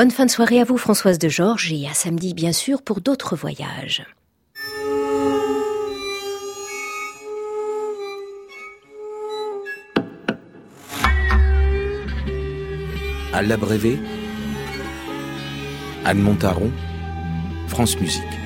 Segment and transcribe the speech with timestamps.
[0.00, 3.02] Bonne fin de soirée à vous Françoise de Georges et à samedi bien sûr pour
[3.02, 4.02] d'autres voyages.
[13.34, 13.98] À l'abrévé,
[16.06, 16.70] Anne Montaron,
[17.68, 18.39] France Musique.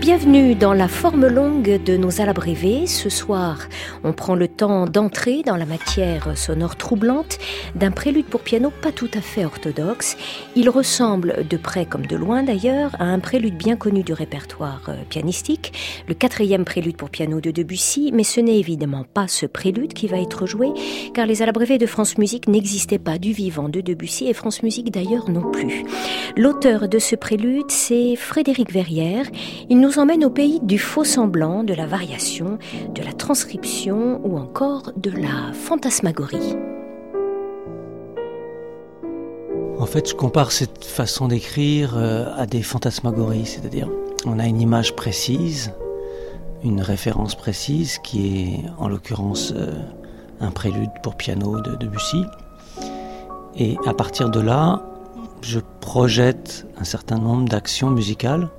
[0.00, 2.86] Bienvenue dans la forme longue de nos alabrévés.
[2.86, 3.58] Ce soir,
[4.02, 7.38] on prend le temps d'entrer dans la matière sonore troublante
[7.74, 10.16] d'un prélude pour piano pas tout à fait orthodoxe.
[10.56, 14.80] Il ressemble, de près comme de loin d'ailleurs, à un prélude bien connu du répertoire
[14.88, 15.74] euh, pianistique,
[16.08, 20.06] le quatrième prélude pour piano de Debussy, mais ce n'est évidemment pas ce prélude qui
[20.06, 20.68] va être joué,
[21.12, 24.90] car les alabrévés de France Musique n'existaient pas du vivant de Debussy et France Musique
[24.90, 25.84] d'ailleurs non plus.
[26.38, 29.26] L'auteur de ce prélude, c'est Frédéric Verrières.
[29.68, 32.58] Il nous emmène au pays du faux semblant, de la variation,
[32.94, 36.56] de la transcription ou encore de la fantasmagorie.
[39.78, 43.88] En fait, je compare cette façon d'écrire euh, à des fantasmagories, c'est-à-dire
[44.26, 45.72] on a une image précise,
[46.62, 49.72] une référence précise qui est en l'occurrence euh,
[50.40, 52.24] un prélude pour piano de Debussy.
[53.56, 54.82] Et à partir de là,
[55.40, 58.50] je projette un certain nombre d'actions musicales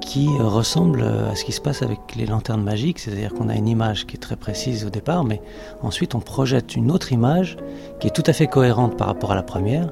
[0.00, 3.68] qui ressemble à ce qui se passe avec les lanternes magiques, c'est-à-dire qu'on a une
[3.68, 5.40] image qui est très précise au départ, mais
[5.82, 7.56] ensuite on projette une autre image
[8.00, 9.90] qui est tout à fait cohérente par rapport à la première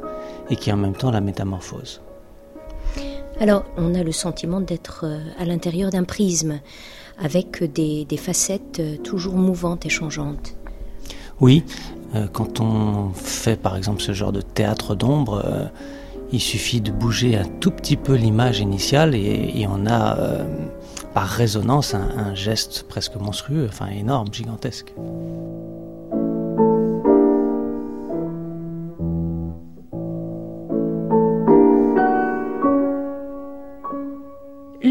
[0.50, 2.00] et qui en même temps la métamorphose.
[3.40, 6.60] Alors on a le sentiment d'être euh, à l'intérieur d'un prisme
[7.18, 10.54] avec des, facettes euh, toujours mouvantes et changeantes.
[11.40, 11.64] Oui,
[12.14, 15.70] euh, quand on fait par exemple ce genre de théâtre d'ombre,
[16.32, 20.44] il suffit de bouger un tout petit peu l'image initiale et, on a euh,
[21.14, 24.92] par résonance un, un geste presque monstrueux, enfin énorme, gigantesque.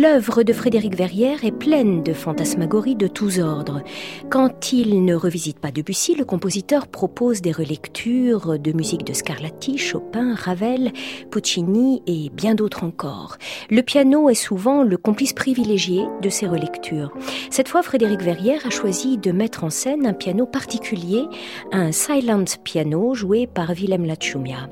[0.04, 3.84] L'œuvre de Frédéric Verrières est pleine de fantasmagories de tous ordres.
[4.30, 9.78] Quand il ne revisite pas Debussy, le compositeur propose des relectures de musique de Scarlatti,
[9.78, 10.92] Chopin, Ravel,
[11.32, 13.38] Puccini et bien d'autres encore.
[13.70, 17.14] Le piano est souvent le complice privilégié de ces relectures.
[17.50, 21.24] Cette fois, Frédéric Verrières a choisi de mettre en scène un piano particulier,
[21.72, 24.68] un silent piano joué par Willem Lachumia.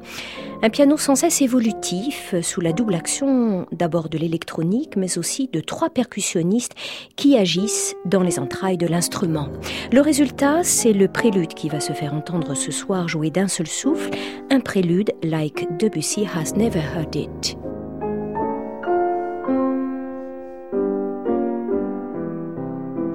[0.63, 5.59] Un piano sans cesse évolutif, sous la double action d'abord de l'électronique, mais aussi de
[5.59, 6.75] trois percussionnistes
[7.15, 9.49] qui agissent dans les entrailles de l'instrument.
[9.91, 13.67] Le résultat, c'est le prélude qui va se faire entendre ce soir joué d'un seul
[13.67, 14.11] souffle,
[14.49, 17.57] un prélude like Debussy has never heard it.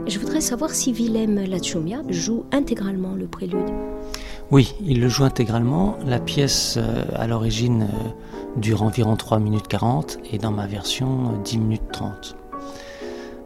[0.06, 3.68] Je voudrais savoir si Willem Lachumia joue intégralement le prélude.
[4.52, 5.96] Oui, il le joue intégralement.
[6.06, 11.40] La pièce, euh, à l'origine, euh, dure environ 3 minutes 40 et dans ma version,
[11.44, 12.36] 10 euh, minutes 30.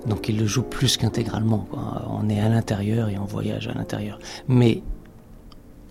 [0.06, 1.66] Donc il le joue plus qu'intégralement.
[2.10, 4.18] On est à l'intérieur et on voyage à l'intérieur.
[4.48, 4.82] Mais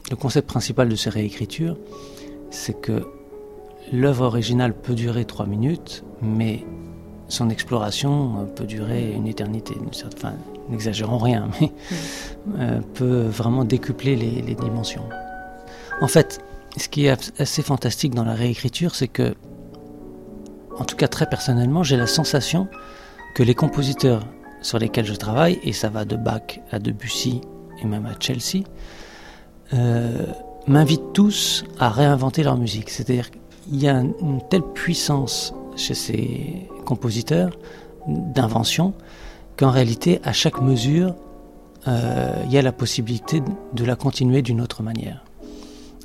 [0.10, 1.78] le concept principal de ces réécritures,
[2.50, 3.08] c'est que
[3.94, 6.66] l'œuvre originale peut durer 3 minutes, mais
[7.28, 9.76] son exploration peut durer une éternité.
[10.16, 10.34] Enfin,
[10.70, 11.72] n'exagérons rien, mais
[12.58, 15.04] euh, peut vraiment décupler les, les, dimensions.
[16.02, 16.40] En fait,
[16.78, 19.36] ce qui est assez fantastique dans la réécriture, c'est que,
[20.78, 22.68] en tout cas très personnellement, j'ai la sensation
[23.36, 24.26] que les compositeurs
[24.62, 27.42] sur lesquels je travaille, et ça va de Bach à Debussy
[27.82, 28.64] et même à Chelsea,
[29.74, 30.26] euh,
[30.68, 32.90] m'invitent tous à réinventer leur musique.
[32.90, 37.58] C'est-à-dire qu'il y a une telle puissance chez ces compositeurs
[38.08, 38.94] d'invention
[39.58, 41.16] qu'en réalité, à chaque mesure,
[41.88, 43.42] euh, il y a la possibilité
[43.74, 45.24] de la continuer d'une autre manière.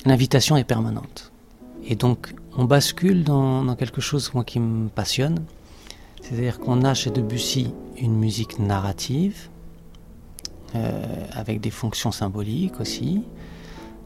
[0.05, 1.33] L'invitation est permanente.
[1.87, 5.41] Et donc, on bascule dans, quelque chose moi, qui me passionne.
[6.25, 9.51] C'est-à-dire qu'on a chez Debussy une musique narrative,
[10.75, 13.25] euh, avec des fonctions symboliques aussi,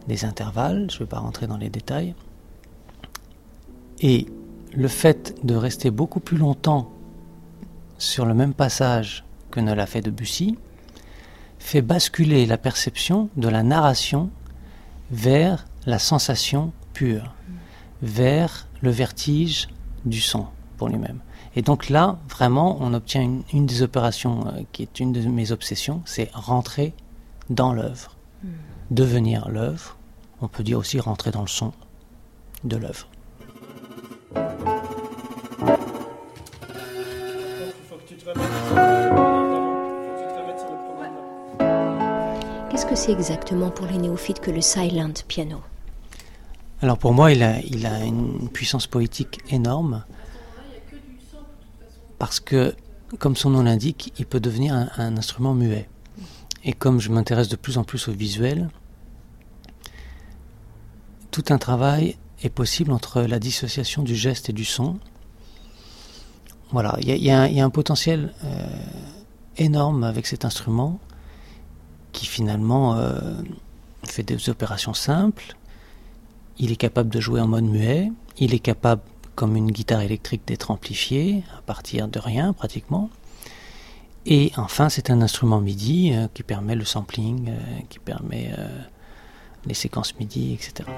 [0.09, 2.17] des intervalles, je ne vais pas rentrer dans les détails.
[4.01, 4.27] Et
[4.75, 6.91] le fait de rester beaucoup plus longtemps
[7.99, 10.59] sur le même passage que ne l'a fait Debussy,
[11.61, 14.31] fait basculer la perception de la narration
[15.13, 17.33] vers la sensation pure,
[18.03, 19.69] vers le vertige
[20.05, 20.47] du son
[20.79, 21.21] pour lui-même.
[21.59, 25.51] Et donc là, vraiment, on obtient une, des opérations euh, qui est une de mes
[25.51, 26.95] obsessions, c'est rentrer
[27.51, 28.15] dans l'œuvre,
[28.45, 28.51] hmm.
[28.93, 29.97] devenir l'œuvre.
[30.41, 31.73] On peut dire aussi rentrer dans le son
[32.63, 33.09] de l'œuvre.
[42.71, 45.61] Qu'est-ce que c'est exactement pour les néophytes que le silent piano?
[46.83, 50.05] Alors pour moi, il a, il a une puissance poétique énorme
[52.19, 52.75] parce que,
[53.19, 55.89] comme son nom l'indique, il peut devenir un, instrument muet.
[56.65, 58.69] Et comme je m'intéresse de plus en plus au visuel,
[61.31, 64.99] tout un travail est possible entre la dissociation du geste et du son.
[66.71, 68.67] Voilà, il y, a, un potentiel euh,
[69.57, 70.99] énorme avec cet instrument
[72.13, 73.19] qui finalement euh,
[74.05, 75.57] fait des opérations simples.
[76.59, 78.11] Il est capable de jouer en mode muet.
[78.39, 79.03] Il est capable,
[79.39, 83.09] comme une guitare électrique, d'être amplifié à partir de rien pratiquement.
[84.27, 87.53] Et enfin, c'est un instrument MIDI euh, qui permet le sampling,
[87.89, 88.51] qui permet
[89.65, 90.89] les séquences MIDI, etc.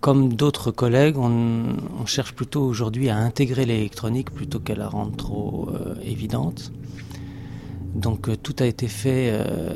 [0.00, 5.68] Comme d'autres collègues, on, cherche plutôt aujourd'hui à intégrer l'électronique plutôt qu'à la rendre trop
[5.70, 6.72] euh, évidente.
[7.94, 9.74] Donc euh, tout a été fait euh,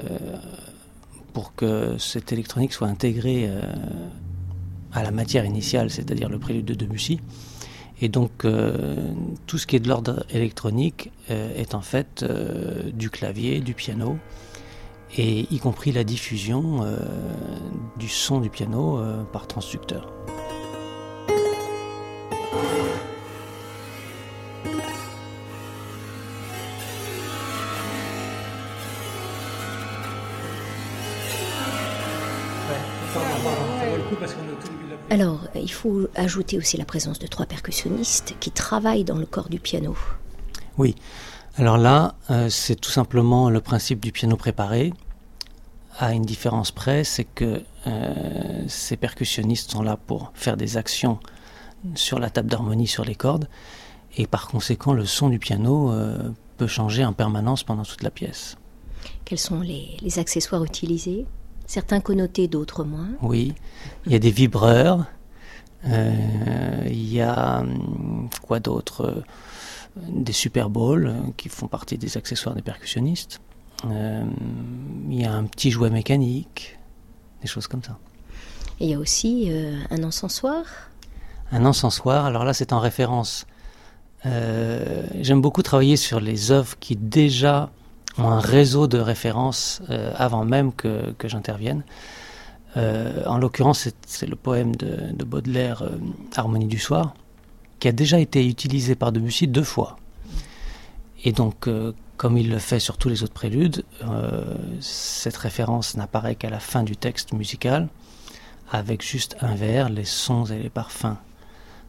[1.32, 3.50] pour que cette électronique soit intégrée
[4.92, 7.20] à la matière initiale, c'est-à-dire le prélude de Debussy.
[8.00, 8.46] Et donc
[9.46, 12.24] tout ce qui est de l'ordre électronique est en fait
[12.92, 14.18] du clavier, du piano,
[15.16, 16.96] et y compris la diffusion euh,
[17.96, 20.12] du son du piano euh, par transducteur.
[35.10, 39.50] Alors, il faut ajouter aussi la présence de trois percussionnistes qui travaillent dans le corps
[39.50, 39.94] du piano.
[40.78, 40.94] Oui,
[41.56, 44.94] alors là, euh, c'est tout simplement le principe du piano préparé.
[45.98, 51.18] À une différence près, c'est que euh, ces percussionnistes sont là pour faire des actions
[51.94, 53.48] sur la table d'harmonie, sur les cordes,
[54.16, 58.10] et par conséquent, le son du piano euh, peut changer en permanence pendant toute la
[58.10, 58.56] pièce.
[59.26, 61.26] Quels sont les, accessoires utilisés?
[61.66, 63.08] Certains connotés, d'autres moins?
[63.20, 63.54] Oui,
[64.06, 65.04] il y a des vibreurs,
[65.84, 69.22] il y a hum, quoi d'autre?
[69.96, 73.40] Des Super Bowls euh, qui font partie des accessoires des percussionnistes.
[73.84, 74.24] Euh,
[75.08, 76.78] il y a un petit jouet mécanique,
[77.40, 77.98] des choses comme ça.
[78.80, 80.64] Et il y a aussi euh, un encensoir
[81.50, 83.46] Un encensoir, alors là c'est en référence.
[84.24, 87.70] J'aime beaucoup travailler sur les œuvres qui déjà
[88.18, 89.82] ont un réseau de références
[90.14, 91.82] avant même que, que j'intervienne.
[92.76, 95.82] en l'occurrence, c'est le poème de, de Baudelaire,
[96.36, 97.14] Harmonie du soir,
[97.82, 99.96] qui a déjà été utilisé par Debussy deux fois.
[101.24, 105.96] Et donc, euh, comme il le fait sur tous les autres préludes, euh, cette référence
[105.96, 107.88] n'apparaît qu'à la fin du texte musical,
[108.70, 111.16] avec juste un vers, les sons et les parfums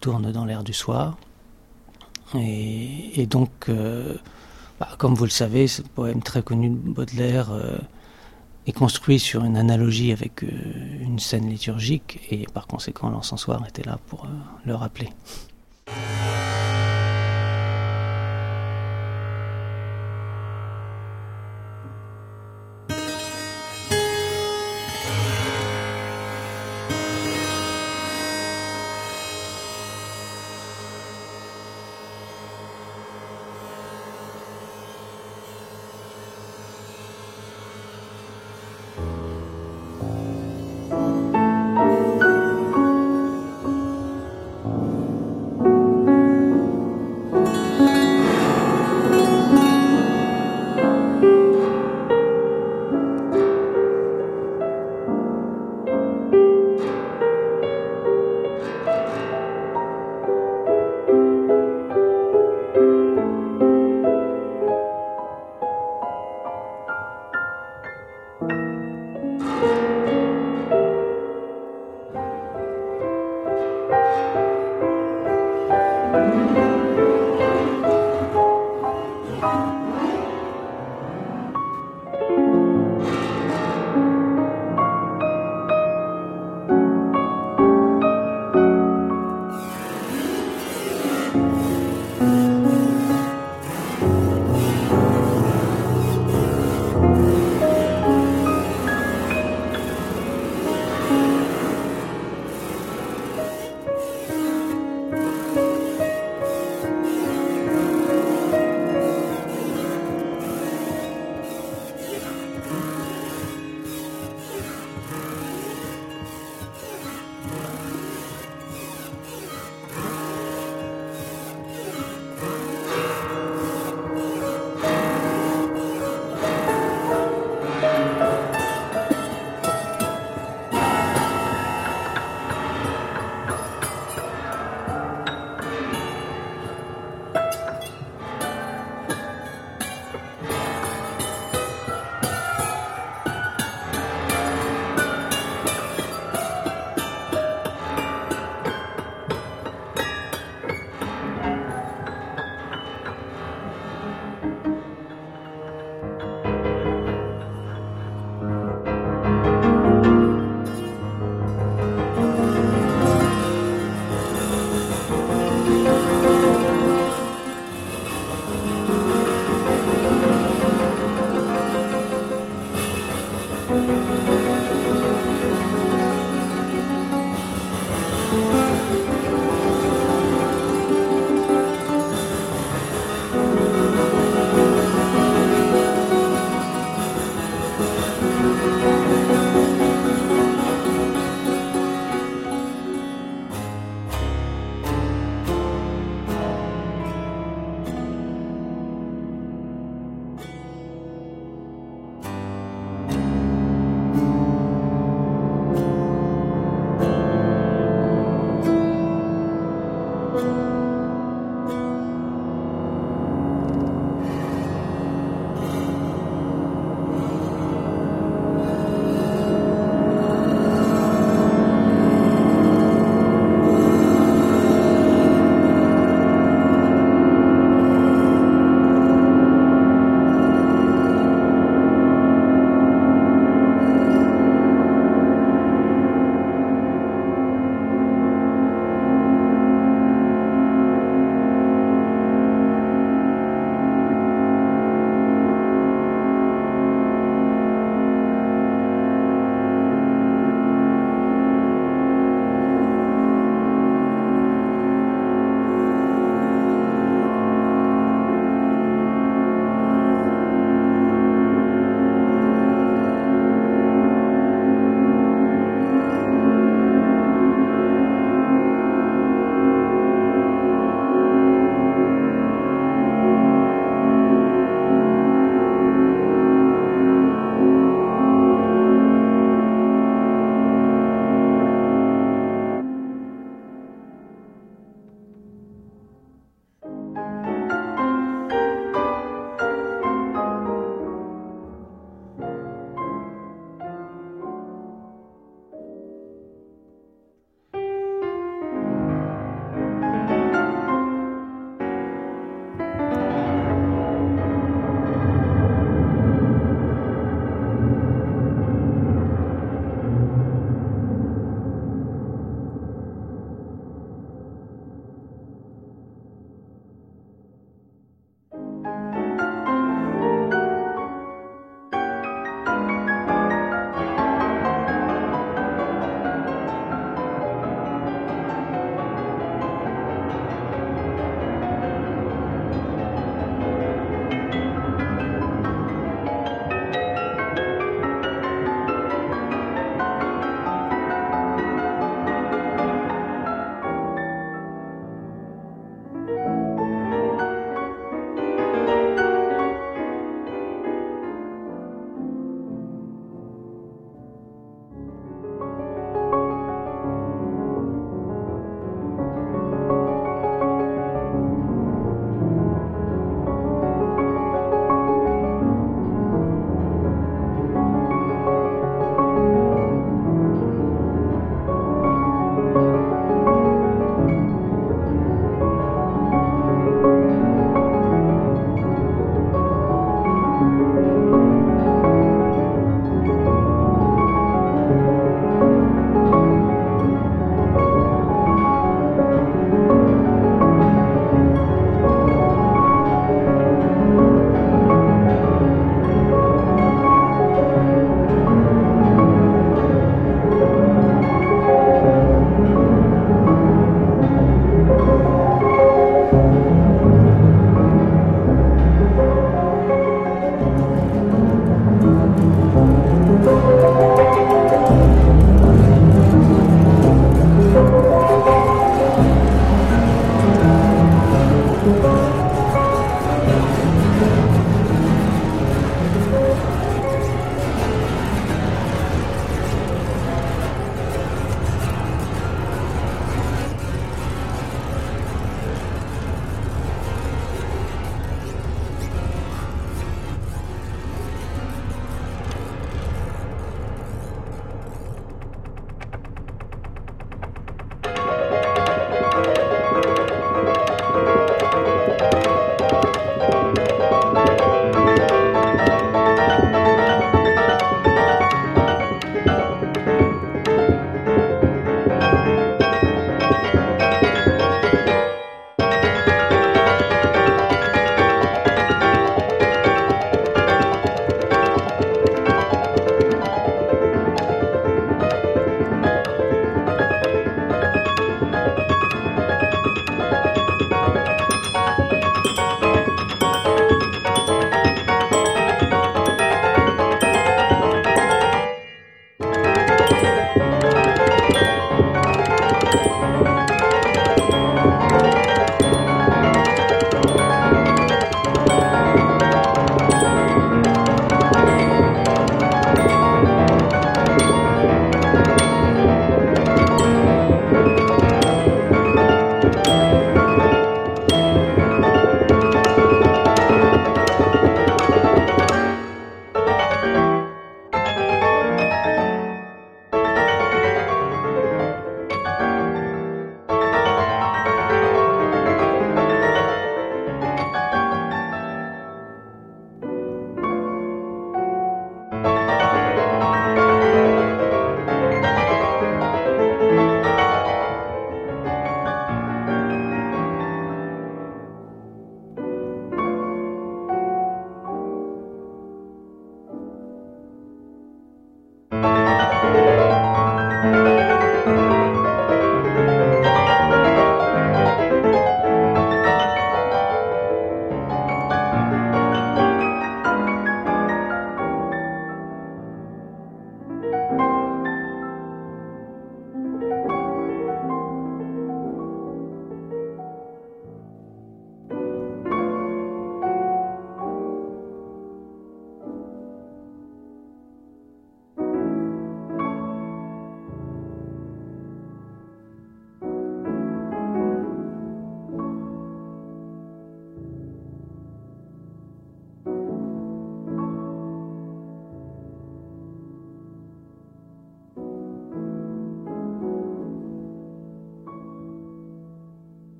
[0.00, 1.18] tournent dans l'air du soir.
[2.34, 4.14] Et, donc, euh,
[4.80, 7.50] bah, comme vous le savez, ce poème très connu de Baudelaire
[8.66, 13.98] est construit sur une analogie avec une scène liturgique, et par conséquent, l'encensoir était là
[14.06, 14.26] pour
[14.64, 15.10] le rappeler.
[15.86, 16.43] Bye.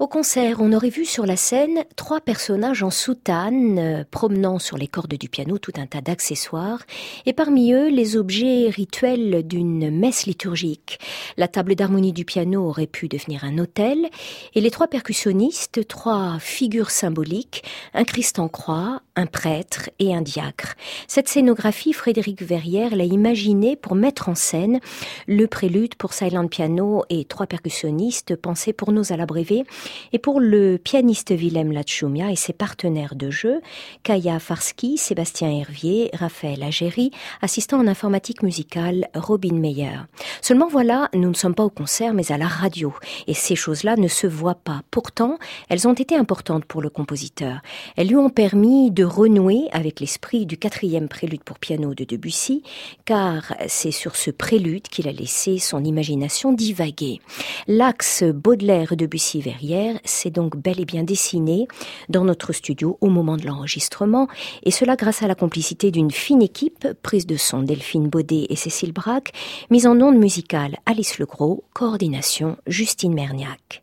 [0.00, 4.78] Au concert, on aurait vu sur la scène trois personnages en soutane, euh, promenant sur
[4.78, 6.80] les cordes du piano tout un tas d'accessoires,
[7.26, 10.98] et parmi eux les objets rituels d'une messe liturgique.
[11.36, 14.08] La table d'harmonie du piano aurait pu devenir un autel,
[14.54, 20.22] et les trois percussionnistes, trois figures symboliques, un Christ en croix, un prêtre et un
[20.22, 20.76] diacre.
[21.08, 24.80] Cette scénographie, Frédéric Verrière l'a imaginée pour mettre en scène
[25.26, 29.64] le prélude pour silent piano et trois percussionnistes pensés pour nous à l'abrévé
[30.12, 33.60] et pour le pianiste Willem Lachumia et ses partenaires de jeu,
[34.02, 37.10] Kaya Farski, Sébastien Hervier, Raphaël Agéry,
[37.42, 40.00] assistant en informatique musicale Robin Meyer.
[40.42, 42.92] Seulement voilà, nous ne sommes pas au concert mais à la radio
[43.26, 44.82] et ces choses-là ne se voient pas.
[44.90, 47.60] Pourtant, elles ont été importantes pour le compositeur.
[47.96, 52.62] Elles lui ont permis de renouer avec l'esprit du quatrième prélude pour piano de Debussy,
[53.04, 57.20] car c'est sur ce prélude qu'il a laissé son imagination divaguer.
[57.66, 61.66] L'axe Baudelaire-Debussy-Verrières s'est donc bel et bien dessiné
[62.08, 64.28] dans notre studio au moment de l'enregistrement,
[64.64, 68.56] et cela grâce à la complicité d'une fine équipe, prise de son Delphine Baudet et
[68.56, 69.32] Cécile Braque,
[69.70, 73.82] mise en onde musicale Alice Legros, coordination Justine Merniac.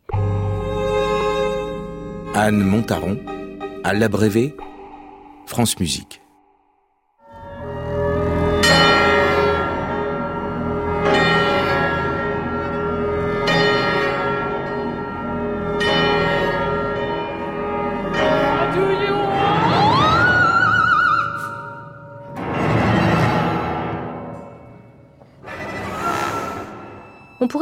[2.34, 3.18] Anne Montaron,
[3.84, 4.54] à l'abrévé,
[5.46, 6.20] France Musique.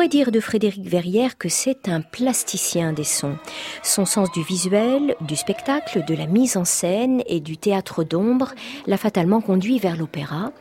[0.09, 3.37] Dire de Frédéric Verrière que c'est un plasticien des sons.
[3.83, 8.53] Son sens du visuel, du spectacle, de la mise en scène et du théâtre d'ombre
[8.87, 10.53] l'a fatalement conduit vers l'opéra.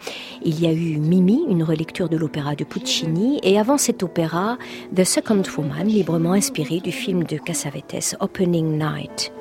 [0.43, 4.57] Il y a eu Mimi, une relecture de l'opéra de Puccini, et avant cet opéra,
[4.95, 9.31] The Second Woman, librement inspiré du film de Cassavetes, Opening Night.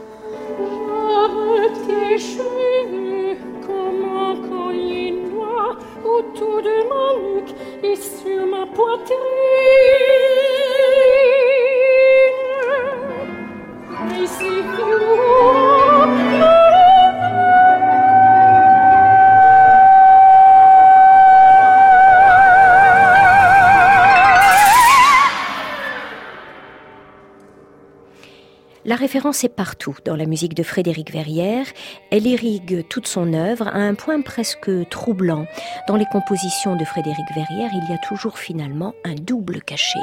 [29.15, 31.67] Référence est partout dans la musique de Frédéric Verrière.
[32.11, 35.47] Elle irrigue toute son œuvre à un point presque troublant.
[35.87, 40.01] Dans les compositions de Frédéric Verrière, il y a toujours finalement un double cachet.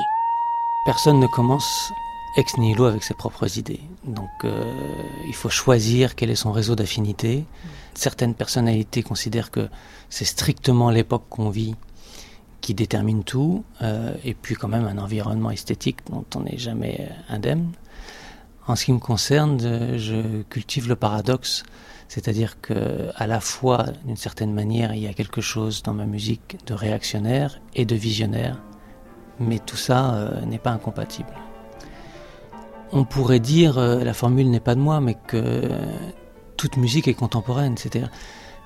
[0.85, 1.91] Personne ne commence
[2.37, 3.81] ex nihilo avec ses propres idées.
[4.05, 4.63] Donc euh,
[5.27, 7.43] il faut choisir quel est son réseau d'affinité.
[7.93, 9.67] Certaines personnalités considèrent que
[10.09, 11.75] c'est strictement l'époque qu'on vit
[12.61, 17.09] qui détermine tout, euh, et puis quand même un environnement esthétique dont on n'est jamais
[17.27, 17.73] indemne.
[18.71, 19.59] En ce qui me concerne,
[19.97, 21.63] je cultive le paradoxe,
[22.07, 26.05] c'est-à-dire que à la fois, d'une certaine manière, il y a quelque chose dans ma
[26.05, 28.61] musique de réactionnaire et de visionnaire,
[29.41, 31.33] mais tout ça euh, n'est pas incompatible.
[32.93, 35.69] On pourrait dire, euh, la formule n'est pas de moi, mais que
[36.55, 38.09] toute musique est contemporaine, c'est-à-dire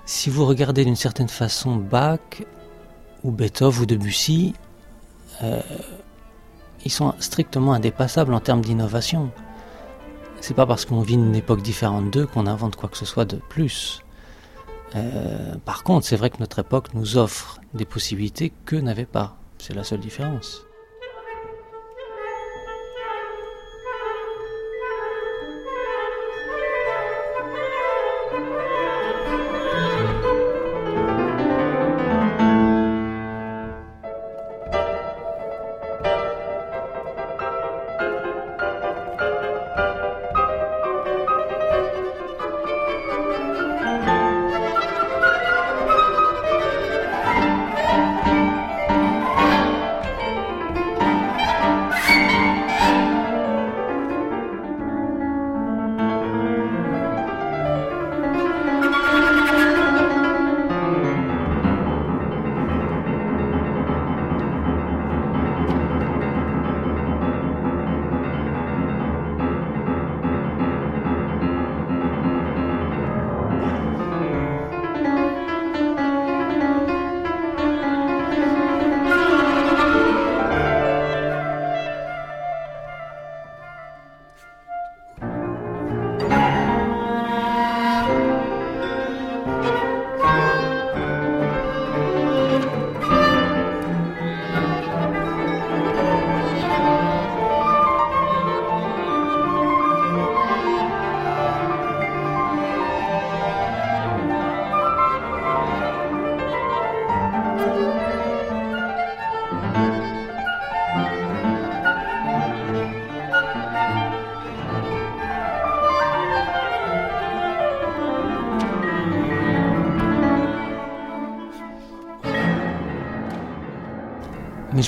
[0.05, 2.43] si vous regardez d'une certaine façon Bach
[3.23, 4.53] ou Beethoven ou Debussy,
[5.41, 5.61] euh,
[6.85, 9.31] ils sont strictement indépassables en termes d'innovation.
[10.47, 13.25] C'est pas parce qu'on vit une époque différente d'eux qu'on invente quoi que ce soit
[13.25, 14.03] de plus.
[14.95, 19.37] Euh, par contre, c'est vrai que notre époque nous offre des possibilités qu'eux n'avaient pas.
[19.57, 20.67] C'est la seule différence.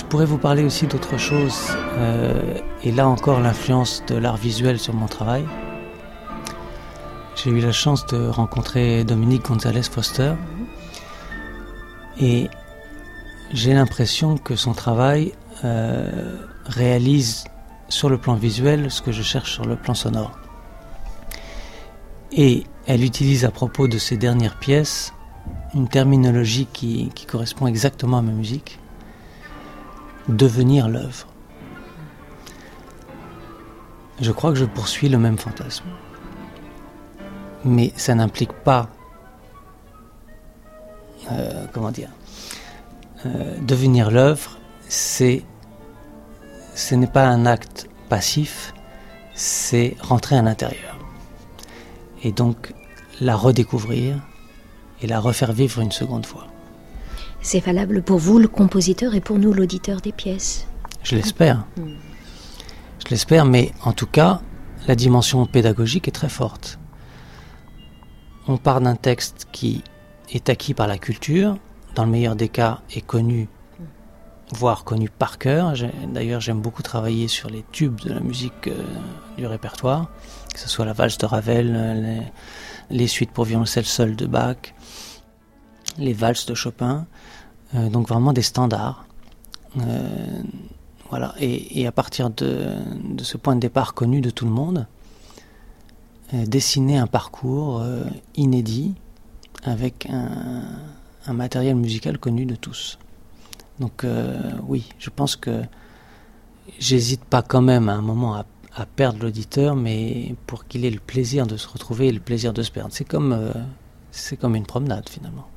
[0.08, 4.94] Pourrais vous parler aussi d'autre chose, euh, et là encore l'influence de l'art visuel sur
[4.94, 5.44] mon travail.
[7.36, 10.32] J'ai eu la chance de rencontrer Dominique Gonzalez Foster,
[12.20, 12.48] et
[13.52, 17.44] j'ai l'impression que son travail euh, réalise
[17.90, 20.38] sur le plan visuel ce que je cherche sur le plan sonore.
[22.32, 25.12] Et elle utilise à propos de ses dernières pièces
[25.74, 28.78] une terminologie qui correspond exactement à ma musique
[30.28, 31.26] devenir l'œuvre.
[34.20, 35.84] Je crois que je poursuis le même fantasme.
[37.64, 38.88] Mais ça n'implique pas,
[41.30, 42.10] euh, comment dire,
[43.26, 45.44] euh, devenir l'œuvre, c'est,
[46.74, 48.72] ce n'est pas un acte passif,
[49.34, 50.96] c'est rentrer à l'intérieur.
[52.22, 52.74] Et donc
[53.20, 54.16] la redécouvrir
[55.02, 56.46] et la refaire vivre une seconde fois.
[57.40, 60.66] C'est valable pour vous, le compositeur, et pour nous, l'auditeur des pièces.
[61.02, 61.64] Je l'espère.
[61.76, 64.40] Je l'espère, mais en tout cas,
[64.86, 66.78] la dimension pédagogique est très forte.
[68.46, 69.82] On part d'un texte qui
[70.32, 71.56] est acquis par la culture,
[71.94, 73.48] dans le meilleur des cas est connu,
[74.52, 75.74] voire connu par cœur.
[76.12, 78.82] D'ailleurs, j'aime beaucoup travailler sur les tubes de la musique euh,
[79.36, 80.10] du répertoire,
[80.52, 81.72] que ce soit la valse de Ravel,
[82.90, 84.74] les, les suites pour violoncelle seul de Bach,
[85.98, 87.06] les valses de Chopin.
[87.74, 89.04] Euh, donc vraiment des standards.
[89.78, 90.42] Euh,
[91.10, 91.34] voilà.
[91.40, 92.76] Et, à partir de,
[93.22, 94.86] ce point de départ connu de tout le monde,
[96.34, 97.82] euh, dessiner un parcours
[98.36, 98.94] inédit
[99.64, 100.62] avec un,
[101.32, 102.98] matériel musical connu de tous.
[103.80, 104.04] Donc
[104.66, 105.62] oui, je pense que
[106.78, 108.44] j'hésite pas quand même à un moment à,
[108.96, 112.62] perdre l'auditeur, mais pour qu'il ait le plaisir de se retrouver et le plaisir de
[112.62, 112.92] se perdre.
[112.92, 113.52] C'est comme,
[114.10, 115.48] c'est comme une promenade finalement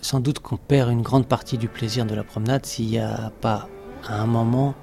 [0.00, 3.32] sans doute qu'on perd une grande partie du plaisir de la promenade s'il n'y a
[3.40, 3.68] pas
[4.06, 4.74] à un moment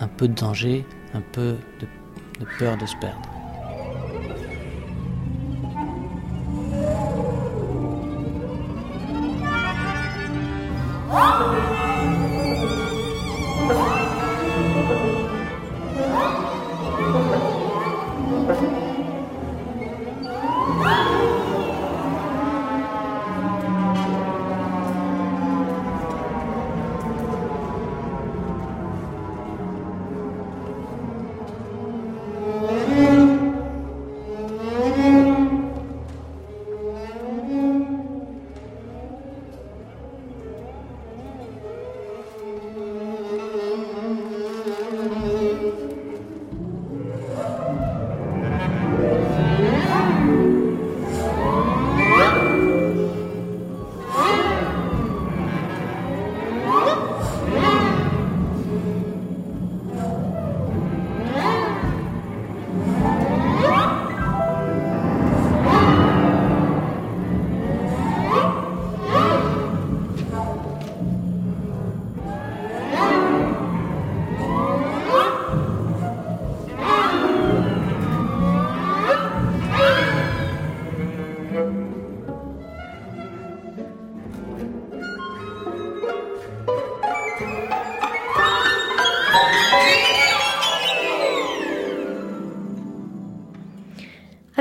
[0.00, 3.20] un peu de danger, un peu de, peur de se perdre.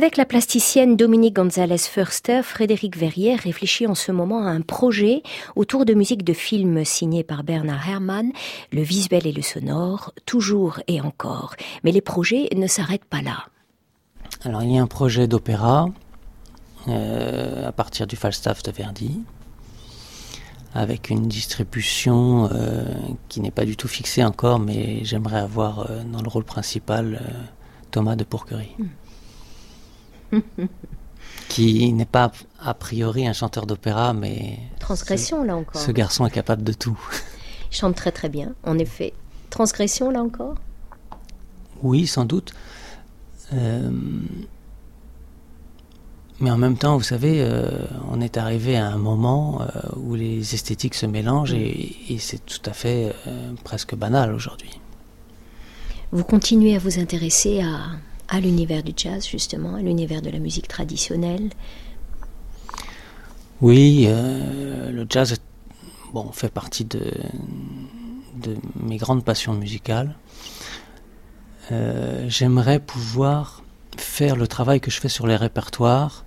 [0.06, 5.24] Avec la plasticienne Dominique Gonzalez Förster, Frédéric Verrier réfléchit en ce moment à un projet
[5.56, 8.32] autour de musique de films signés par Bernard Herrmann,
[8.72, 11.56] le visuel et le sonore, toujours et encore.
[11.84, 13.46] Mais les projets ne s'arrêtent pas là.
[14.44, 15.90] Alors il y a un projet d'opéra
[16.88, 19.24] euh, à partir du Falstaff de Verdi,
[20.76, 22.86] avec une distribution euh,
[23.28, 27.20] qui n'est pas du tout fixée encore, mais j'aimerais avoir euh, dans le rôle principal
[27.90, 28.76] Thomas de Pourquerie.
[28.78, 28.86] Hmm.
[31.50, 34.60] qui n'est pas a priori un chanteur d'opéra, mais...
[34.80, 35.82] Transgression, là encore.
[35.82, 37.00] Ce garçon est capable de tout.
[37.72, 39.14] Il chante très très bien, en effet.
[39.50, 40.56] Transgression, là encore?
[41.84, 42.54] Oui, sans doute.
[43.54, 43.90] Euh,
[46.40, 47.70] mais en même temps, vous savez, euh,
[48.12, 51.58] on est arrivé à un moment euh, où les esthétiques se mélangent mm.
[52.10, 53.14] et c'est tout à fait
[53.64, 54.80] presque banal aujourd'hui.
[56.12, 57.92] Vous continuez à vous intéresser à,
[58.28, 61.50] à l'univers du jazz, justement, à l'univers de la musique traditionnelle
[63.62, 65.36] Oui, euh, le jazz
[66.14, 67.02] bon, fait partie de,
[68.76, 70.16] mes grandes passions musicales.
[71.72, 73.64] Euh, j'aimerais pouvoir
[73.98, 76.26] faire le travail que je fais sur les répertoires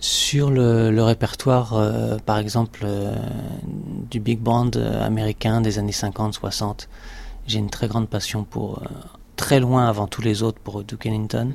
[0.00, 2.86] Sur le, répertoire, euh, par exemple,
[4.10, 6.88] du big band américain des années 50-60,
[7.46, 8.82] j'ai une très grande passion pour,
[9.38, 11.52] très loin avant tous les autres, pour Duke Ellington.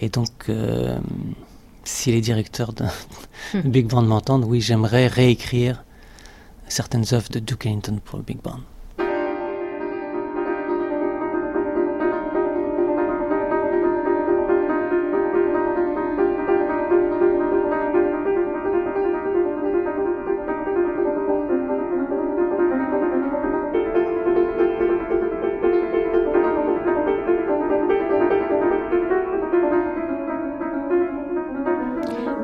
[0.00, 0.50] Et donc,
[1.84, 2.84] si les directeurs de,
[3.54, 5.84] de big band m'entendent, oui, j'aimerais réécrire
[6.66, 8.60] certaines œuvres de Duke Ellington pour le big band.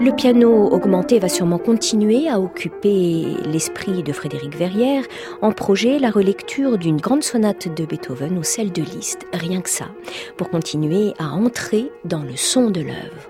[0.07, 5.03] Le piano augmenté va sûrement continuer à occuper l'esprit de Frédéric Verrières
[5.43, 9.69] en projet la relecture d'une grande sonate de Beethoven ou celle de Liszt, rien que
[9.69, 9.87] ça,
[10.37, 13.29] pour continuer à entrer dans le son de l'œuvre.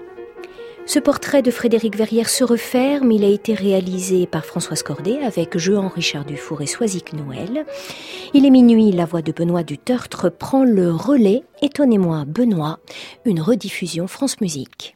[0.84, 3.10] Ce portrait de Frédéric Verrières se referme.
[3.10, 7.64] Il a été réalisé par Françoise Cordet avec Jean Richard Dufour et Soisic Noël.
[8.34, 11.42] Il est minuit, la voix de Benoît Dutertre prend le relais.
[11.62, 12.80] Étonnez-moi, Benoît,
[13.24, 14.95] une rediffusion France Musique.